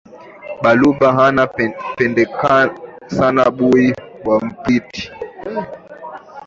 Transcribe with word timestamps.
Baluba 0.63 1.07
bana 1.17 1.43
pendaka 1.97 2.55
sana 3.15 3.43
buyi 3.55 3.89
bwa 4.19 4.35
mpwiti 4.45 5.03